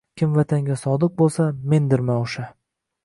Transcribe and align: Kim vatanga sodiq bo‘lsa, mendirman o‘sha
Kim 0.19 0.31
vatanga 0.37 0.77
sodiq 0.83 1.13
bo‘lsa, 1.21 1.45
mendirman 1.75 2.25
o‘sha 2.27 2.47